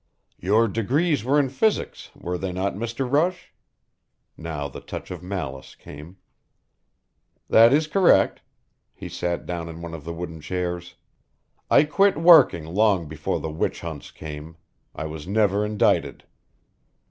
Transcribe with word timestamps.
"Your 0.39 0.67
degrees 0.67 1.23
were 1.23 1.39
in 1.39 1.49
physics, 1.49 2.09
were 2.15 2.35
they 2.35 2.51
not, 2.51 2.73
Mr. 2.73 3.07
Rush?" 3.07 3.53
Now 4.35 4.67
the 4.67 4.81
touch 4.81 5.11
of 5.11 5.21
malice 5.21 5.75
came. 5.75 6.17
"That 7.47 7.71
is 7.71 7.85
correct." 7.85 8.41
He 8.95 9.07
sat 9.07 9.45
down 9.45 9.69
in 9.69 9.79
one 9.79 9.93
of 9.93 10.03
the 10.03 10.11
wooden 10.15 10.41
chairs. 10.41 10.95
"I 11.69 11.83
quit 11.83 12.17
working 12.17 12.65
long 12.65 13.07
before 13.07 13.39
the 13.39 13.51
witch 13.51 13.81
hunts 13.81 14.09
came. 14.09 14.57
I 14.95 15.05
was 15.05 15.27
never 15.27 15.63
indicted." 15.63 16.23